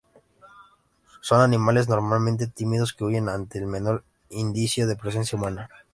[1.21, 5.69] Son animales normalmente tímidos que huyen ante el menor indicio de presencia humana.